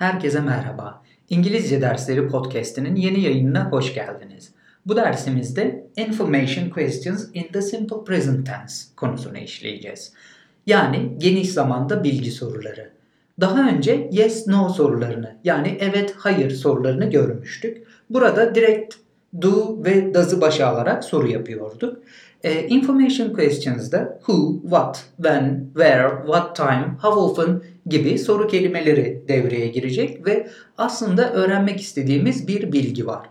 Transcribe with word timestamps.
Herkese 0.00 0.40
merhaba. 0.40 1.02
İngilizce 1.30 1.80
Dersleri 1.80 2.28
Podcast'inin 2.28 2.96
yeni 2.96 3.20
yayınına 3.20 3.70
hoş 3.70 3.94
geldiniz. 3.94 4.50
Bu 4.86 4.96
dersimizde 4.96 5.86
Information 5.96 6.70
Questions 6.70 7.28
in 7.34 7.42
the 7.52 7.62
Simple 7.62 8.04
Present 8.04 8.46
Tense 8.46 8.84
konusunu 8.96 9.38
işleyeceğiz. 9.38 10.12
Yani 10.66 11.12
geniş 11.18 11.50
zamanda 11.50 12.04
bilgi 12.04 12.30
soruları. 12.30 12.90
Daha 13.40 13.68
önce 13.68 14.08
yes 14.12 14.46
no 14.46 14.68
sorularını 14.68 15.36
yani 15.44 15.78
evet 15.80 16.14
hayır 16.18 16.50
sorularını 16.50 17.10
görmüştük. 17.10 17.86
Burada 18.10 18.54
direkt 18.54 18.94
do 19.42 19.84
ve 19.84 20.14
does'ı 20.14 20.40
başa 20.40 20.66
alarak 20.66 21.04
soru 21.04 21.28
yapıyorduk. 21.28 21.98
E, 22.44 22.66
information 22.66 23.32
questions'da 23.32 24.18
who, 24.26 24.60
what, 24.62 25.04
when, 25.16 25.70
where, 25.74 26.08
what 26.26 26.56
time, 26.56 26.96
how 27.02 27.20
often 27.20 27.62
gibi 27.86 28.18
soru 28.18 28.48
kelimeleri 28.48 29.22
devreye 29.28 29.68
girecek 29.68 30.26
ve 30.26 30.48
aslında 30.78 31.32
öğrenmek 31.32 31.80
istediğimiz 31.80 32.48
bir 32.48 32.72
bilgi 32.72 33.06
var. 33.06 33.26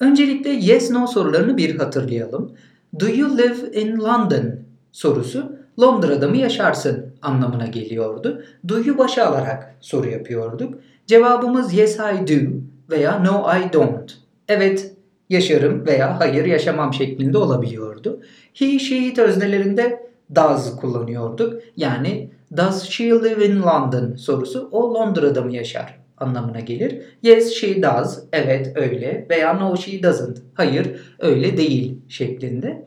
Öncelikle 0.00 0.50
yes 0.50 0.90
no 0.90 1.06
sorularını 1.06 1.56
bir 1.56 1.78
hatırlayalım. 1.78 2.52
Do 3.00 3.08
you 3.08 3.38
live 3.38 3.80
in 3.80 3.98
London 3.98 4.44
sorusu 4.92 5.56
Londra'da 5.80 6.28
mı 6.28 6.36
yaşarsın 6.36 7.06
anlamına 7.22 7.66
geliyordu. 7.66 8.42
Do'yu 8.68 8.98
başa 8.98 9.26
alarak 9.26 9.74
soru 9.80 10.08
yapıyorduk. 10.08 10.74
Cevabımız 11.06 11.74
yes 11.74 11.98
I 11.98 12.28
do 12.28 12.50
veya 12.90 13.18
no 13.18 13.50
I 13.58 13.72
don't. 13.72 14.12
Evet 14.48 14.92
yaşarım 15.30 15.86
veya 15.86 16.20
hayır 16.20 16.44
yaşamam 16.44 16.94
şeklinde 16.94 17.38
olabiliyordu. 17.38 18.20
He, 18.54 18.78
she, 18.78 18.96
it 18.96 19.18
öznelerinde 19.18 20.10
does 20.34 20.76
kullanıyorduk. 20.76 21.62
Yani 21.76 22.30
does 22.56 22.90
she 22.90 23.04
live 23.04 23.46
in 23.46 23.62
London 23.62 24.14
sorusu 24.16 24.68
o 24.72 24.94
Londra'da 24.94 25.42
mı 25.42 25.54
yaşar 25.54 26.02
anlamına 26.18 26.60
gelir. 26.60 27.02
Yes 27.22 27.54
she 27.54 27.82
does. 27.82 28.18
Evet 28.32 28.72
öyle. 28.74 29.26
Veya 29.30 29.52
no 29.52 29.76
she 29.76 30.02
doesn't. 30.02 30.38
Hayır 30.54 30.86
öyle 31.18 31.56
değil 31.56 31.98
şeklinde. 32.08 32.86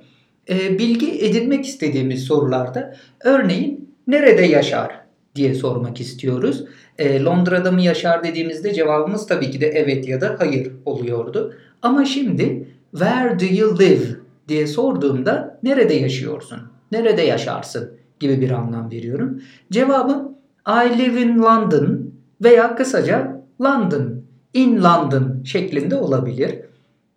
E, 0.49 0.79
bilgi 0.79 1.25
edinmek 1.25 1.65
istediğimiz 1.65 2.23
sorularda 2.23 2.95
örneğin 3.23 3.95
nerede 4.07 4.41
yaşar 4.41 5.01
diye 5.35 5.53
sormak 5.53 6.01
istiyoruz. 6.01 6.65
E, 6.97 7.23
Londra'da 7.23 7.71
mı 7.71 7.81
yaşar 7.81 8.23
dediğimizde 8.23 8.73
cevabımız 8.73 9.27
tabii 9.27 9.51
ki 9.51 9.61
de 9.61 9.67
evet 9.67 10.07
ya 10.07 10.21
da 10.21 10.35
hayır 10.39 10.71
oluyordu. 10.85 11.53
Ama 11.81 12.05
şimdi 12.05 12.67
where 12.91 13.39
do 13.39 13.45
you 13.55 13.79
live 13.79 14.05
diye 14.47 14.67
sorduğumda 14.67 15.59
nerede 15.63 15.93
yaşıyorsun? 15.93 16.59
Nerede 16.91 17.21
yaşarsın? 17.21 17.97
Gibi 18.19 18.41
bir 18.41 18.51
anlam 18.51 18.91
veriyorum. 18.91 19.41
Cevabım 19.71 20.35
I 20.67 20.99
live 20.99 21.21
in 21.21 21.39
London 21.39 22.11
veya 22.43 22.75
kısaca 22.75 23.41
London, 23.61 24.21
in 24.53 24.83
London 24.83 25.43
şeklinde 25.43 25.95
olabilir. 25.95 26.59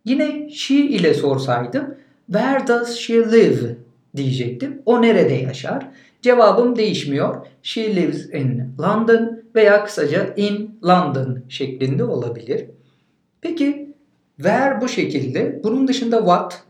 Yine 0.04 0.50
she 0.50 0.74
ile 0.74 1.14
sorsaydım 1.14 1.94
where 2.26 2.66
does 2.68 2.96
she 2.96 3.14
live 3.14 3.76
diyecektim. 4.16 4.82
O 4.86 5.02
nerede 5.02 5.34
yaşar? 5.34 5.88
Cevabım 6.22 6.76
değişmiyor. 6.76 7.46
She 7.62 7.96
lives 7.96 8.34
in 8.34 8.74
London 8.80 9.42
veya 9.54 9.84
kısaca 9.84 10.34
in 10.36 10.78
London 10.84 11.38
şeklinde 11.48 12.04
olabilir. 12.04 12.64
Peki 13.40 13.94
where 14.36 14.80
bu 14.80 14.88
şekilde. 14.88 15.60
Bunun 15.64 15.88
dışında 15.88 16.18
what, 16.18 16.62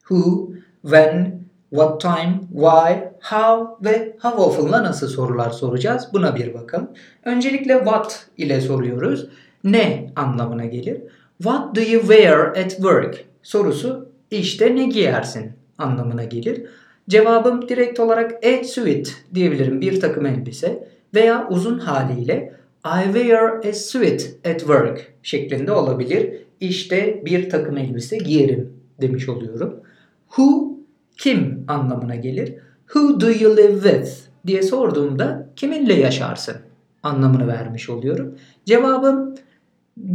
who, 0.00 0.52
when, 0.82 1.45
what 1.76 2.00
time, 2.00 2.40
why, 2.52 3.10
how 3.20 3.84
ve 3.84 4.16
how 4.22 4.42
often'la 4.42 4.82
nasıl 4.82 5.08
sorular 5.08 5.50
soracağız? 5.50 6.08
Buna 6.12 6.36
bir 6.36 6.54
bakalım. 6.54 6.90
Öncelikle 7.24 7.74
what 7.74 8.26
ile 8.36 8.60
soruyoruz. 8.60 9.26
Ne 9.64 10.12
anlamına 10.16 10.64
gelir? 10.64 11.02
What 11.38 11.76
do 11.76 11.80
you 11.80 12.00
wear 12.00 12.38
at 12.46 12.70
work? 12.70 13.24
Sorusu 13.42 14.08
işte 14.30 14.76
ne 14.76 14.86
giyersin 14.86 15.52
anlamına 15.78 16.24
gelir. 16.24 16.66
Cevabım 17.08 17.68
direkt 17.68 18.00
olarak 18.00 18.44
a 18.44 18.64
suit 18.64 19.24
diyebilirim. 19.34 19.80
Bir 19.80 20.00
takım 20.00 20.26
elbise 20.26 20.88
veya 21.14 21.48
uzun 21.50 21.78
haliyle 21.78 22.52
I 22.84 23.04
wear 23.04 23.68
a 23.68 23.72
suit 23.72 24.34
at 24.44 24.58
work 24.58 25.12
şeklinde 25.22 25.72
olabilir. 25.72 26.32
İşte 26.60 27.22
bir 27.24 27.50
takım 27.50 27.76
elbise 27.76 28.16
giyerim 28.16 28.72
demiş 29.00 29.28
oluyorum. 29.28 29.80
Who 30.28 30.75
kim 31.16 31.64
anlamına 31.68 32.14
gelir. 32.14 32.54
Who 32.86 33.20
do 33.20 33.30
you 33.30 33.56
live 33.56 33.72
with 33.72 34.26
diye 34.46 34.62
sorduğumda 34.62 35.48
kiminle 35.56 35.94
yaşarsın 35.94 36.56
anlamını 37.02 37.46
vermiş 37.46 37.90
oluyorum. 37.90 38.34
Cevabım 38.64 39.34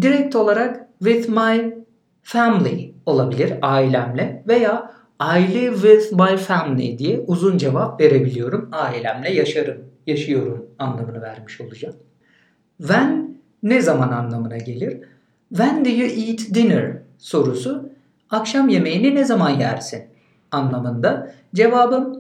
direkt 0.02 0.36
olarak 0.36 0.88
with 1.00 1.30
my 1.30 1.76
family 2.24 2.94
olabilir 3.06 3.54
ailemle 3.62 4.44
veya 4.48 4.92
I 5.38 5.54
live 5.54 5.76
with 5.76 6.14
my 6.14 6.38
family 6.38 6.98
diye 6.98 7.20
uzun 7.20 7.58
cevap 7.58 8.02
verebiliyorum. 8.02 8.70
Ailemle 8.72 9.34
yaşarım, 9.34 9.78
yaşıyorum 10.08 10.66
anlamını 10.80 11.22
vermiş 11.22 11.62
olacağım. 11.62 11.96
When 12.78 13.38
ne 13.64 13.82
zaman 13.82 14.12
anlamına 14.12 14.58
gelir? 14.58 14.98
When 15.50 15.86
do 15.86 15.90
you 15.90 16.08
eat 16.08 16.40
dinner 16.54 16.98
sorusu 17.18 17.90
akşam 18.30 18.70
yemeğini 18.70 19.16
ne 19.16 19.26
zaman 19.26 19.50
yersin 19.50 20.04
anlamında. 20.52 21.32
Cevabım 21.56 22.20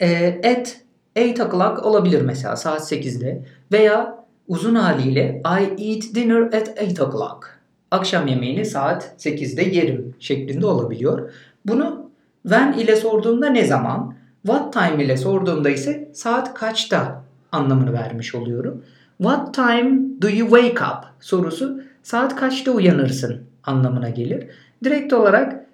e, 0.00 0.40
at 0.50 0.76
8 1.16 1.40
o'clock 1.40 1.86
olabilir 1.86 2.22
mesela 2.22 2.56
saat 2.56 2.92
8'de 2.92 3.44
veya 3.72 4.24
uzun 4.48 4.74
haliyle 4.74 5.42
I 5.44 5.92
eat 5.92 6.14
dinner 6.14 6.42
at 6.42 6.78
8 6.78 7.00
o'clock. 7.00 7.60
Akşam 7.90 8.26
yemeğini 8.26 8.64
saat 8.64 9.14
8'de 9.18 9.62
yerim 9.62 10.14
şeklinde 10.20 10.66
olabiliyor. 10.66 11.32
Bunu 11.66 12.10
when 12.42 12.72
ile 12.72 12.96
sorduğumda 12.96 13.50
ne 13.50 13.64
zaman, 13.64 14.14
what 14.42 14.72
time 14.72 15.04
ile 15.04 15.16
sorduğumda 15.16 15.70
ise 15.70 16.10
saat 16.12 16.54
kaçta 16.54 17.24
anlamını 17.52 17.92
vermiş 17.92 18.34
oluyorum. 18.34 18.84
What 19.18 19.54
time 19.54 20.00
do 20.22 20.28
you 20.28 20.48
wake 20.50 20.84
up 20.84 21.04
sorusu 21.20 21.80
saat 22.02 22.36
kaçta 22.36 22.70
uyanırsın 22.70 23.42
anlamına 23.64 24.08
gelir. 24.08 24.46
Direkt 24.84 25.12
olarak 25.12 25.66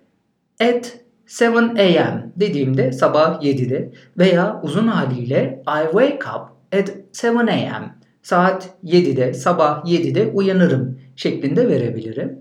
at 0.61 0.99
7 1.38 1.56
a.m. 1.56 2.32
dediğimde 2.36 2.92
sabah 2.92 3.42
7'de 3.42 3.91
veya 4.18 4.60
uzun 4.62 4.86
haliyle 4.86 5.62
I 5.68 5.82
wake 5.84 6.30
up 6.36 6.50
at 6.72 6.96
7 7.24 7.38
a.m. 7.50 7.94
Saat 8.22 8.68
7'de, 8.84 9.34
sabah 9.34 9.84
7'de 9.84 10.26
uyanırım 10.26 10.98
şeklinde 11.16 11.69
verebilirim. 11.69 12.38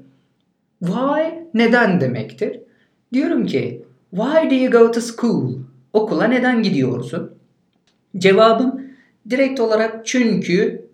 Why 0.79 1.22
neden 1.53 2.01
demektir? 2.01 2.59
Diyorum 3.13 3.45
ki 3.45 3.85
why 4.11 4.49
do 4.49 4.55
you 4.55 4.72
go 4.72 4.91
to 4.91 5.01
school? 5.01 5.53
Okula 5.94 6.28
neden 6.28 6.63
gidiyorsun? 6.63 7.31
Cevabım 8.17 8.81
direkt 9.29 9.59
olarak 9.59 10.05
çünkü 10.05 10.85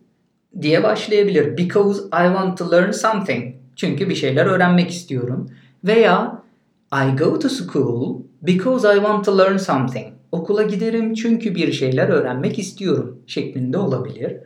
diye 0.62 0.84
başlayabilir. 0.84 1.58
Because 1.58 2.02
I 2.02 2.26
want 2.26 2.58
to 2.58 2.72
learn 2.72 2.92
something. 2.92 3.56
Çünkü 3.76 4.10
bir 4.10 4.16
şeyler 4.16 4.46
öğrenmek 4.46 4.92
istiyorum. 4.92 5.50
Veya 5.84 6.45
I 6.92 7.16
go 7.18 7.40
to 7.40 7.50
school 7.50 8.24
because 8.44 8.96
I 8.96 8.96
want 8.96 9.26
to 9.26 9.38
learn 9.38 9.58
something. 9.58 10.14
Okula 10.32 10.64
giderim 10.64 11.14
çünkü 11.14 11.56
bir 11.56 11.72
şeyler 11.72 12.10
öğrenmek 12.10 12.60
istiyorum 12.60 13.20
şeklinde 13.28 13.78
olabilir. 13.78 14.38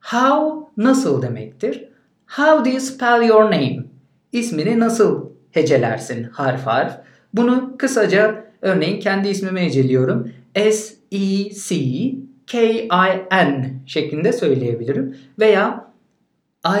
How 0.00 0.66
nasıl 0.76 1.22
demektir? 1.22 1.88
How 2.26 2.64
do 2.64 2.68
you 2.68 2.80
spell 2.80 3.28
your 3.28 3.44
name? 3.44 3.84
İsmini 4.32 4.78
nasıl 4.78 5.30
hecelersin 5.50 6.24
harf 6.24 6.66
harf? 6.66 6.96
Bunu 7.34 7.74
kısaca 7.78 8.44
örneğin 8.62 9.00
kendi 9.00 9.28
ismimi 9.28 9.60
heceliyorum. 9.60 10.32
S 10.54 10.94
E 11.12 11.50
C 11.50 11.74
K 12.46 12.62
I 12.62 13.26
N 13.32 13.80
şeklinde 13.86 14.32
söyleyebilirim 14.32 15.16
veya 15.38 15.90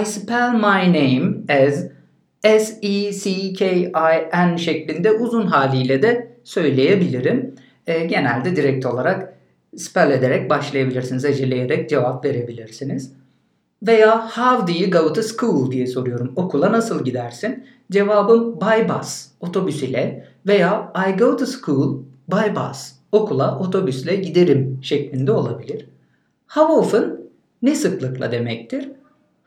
I 0.00 0.06
spell 0.06 0.52
my 0.52 0.92
name 0.92 1.34
as 1.66 1.84
S-E-C-K-I-N 2.42 3.96
şeklinde 4.56 5.12
uzun 5.12 5.46
haliyle 5.46 6.02
de 6.02 6.36
söyleyebilirim. 6.44 7.54
E, 7.86 8.04
genelde 8.04 8.56
direkt 8.56 8.86
olarak 8.86 9.34
spell 9.76 10.10
ederek 10.10 10.50
başlayabilirsiniz. 10.50 11.24
Eceleyerek 11.24 11.90
cevap 11.90 12.24
verebilirsiniz. 12.24 13.12
Veya 13.82 14.28
how 14.28 14.66
do 14.66 14.72
you 14.78 14.90
go 14.90 15.12
to 15.12 15.22
school 15.22 15.70
diye 15.70 15.86
soruyorum. 15.86 16.32
Okula 16.36 16.72
nasıl 16.72 17.04
gidersin? 17.04 17.64
Cevabım 17.90 18.60
by 18.60 18.88
bus, 18.88 19.26
otobüs 19.40 19.82
ile 19.82 20.26
veya 20.46 20.92
I 21.08 21.16
go 21.18 21.36
to 21.36 21.46
school 21.46 21.98
by 22.28 22.56
bus, 22.56 22.92
okula 23.12 23.58
otobüsle 23.58 24.16
giderim 24.16 24.78
şeklinde 24.82 25.32
olabilir. 25.32 25.86
How 26.48 26.72
often 26.72 27.16
ne 27.62 27.74
sıklıkla 27.74 28.32
demektir? 28.32 28.88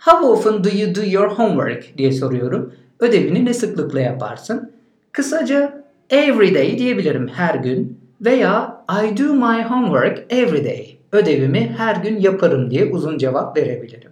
How 0.06 0.34
often 0.34 0.64
do 0.64 0.70
you 0.70 0.96
do 0.96 1.02
your 1.04 1.30
homework 1.30 1.98
diye 1.98 2.12
soruyorum. 2.12 2.74
Ödevini 3.00 3.46
ne 3.46 3.54
sıklıkla 3.54 4.00
yaparsın? 4.00 4.72
Kısaca 5.12 5.84
every 6.10 6.56
day 6.56 6.78
diyebilirim 6.78 7.28
her 7.28 7.56
gün 7.56 8.00
veya 8.22 8.84
I 9.04 9.18
do 9.18 9.34
my 9.34 9.64
homework 9.64 10.26
every 10.30 10.66
day. 10.66 10.98
Ödevimi 11.12 11.76
her 11.78 11.96
gün 11.96 12.20
yaparım 12.20 12.72
diye 12.72 12.86
uzun 12.86 13.18
cevap 13.18 13.58
verebilirim. 13.58 14.12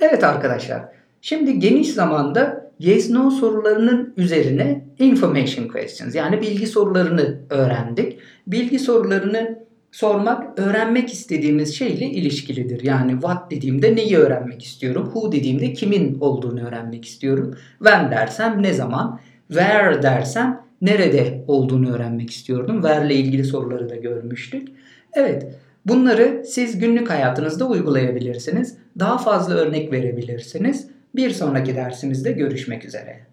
Evet 0.00 0.24
arkadaşlar, 0.24 0.82
şimdi 1.20 1.58
geniş 1.58 1.92
zamanda 1.92 2.70
yes 2.78 3.10
no 3.10 3.30
sorularının 3.30 4.14
üzerine 4.16 4.84
information 4.98 5.68
questions 5.68 6.14
yani 6.14 6.40
bilgi 6.40 6.66
sorularını 6.66 7.38
öğrendik. 7.50 8.18
Bilgi 8.46 8.78
sorularını 8.78 9.58
sormak 9.92 10.58
öğrenmek 10.58 11.12
istediğimiz 11.12 11.74
şeyle 11.74 12.06
ilişkilidir. 12.06 12.82
Yani 12.82 13.12
what 13.12 13.50
dediğimde 13.50 13.96
neyi 13.96 14.16
öğrenmek 14.16 14.62
istiyorum? 14.62 15.04
Who 15.04 15.32
dediğimde 15.32 15.72
kimin 15.72 16.18
olduğunu 16.20 16.66
öğrenmek 16.66 17.04
istiyorum. 17.04 17.54
When 17.78 18.10
dersem 18.10 18.62
ne 18.62 18.72
zaman? 18.72 19.20
Where 19.48 20.02
dersem 20.02 20.60
nerede 20.82 21.44
olduğunu 21.48 21.94
öğrenmek 21.94 22.30
istiyordum. 22.30 22.82
Where 22.82 23.06
ile 23.06 23.14
ilgili 23.14 23.44
soruları 23.44 23.90
da 23.90 23.96
görmüştük. 23.96 24.68
Evet, 25.12 25.46
bunları 25.86 26.42
siz 26.46 26.78
günlük 26.78 27.10
hayatınızda 27.10 27.68
uygulayabilirsiniz. 27.68 28.76
Daha 28.98 29.18
fazla 29.18 29.54
örnek 29.54 29.92
verebilirsiniz. 29.92 30.86
Bir 31.14 31.30
sonraki 31.30 31.76
dersimizde 31.76 32.32
görüşmek 32.32 32.84
üzere. 32.84 33.31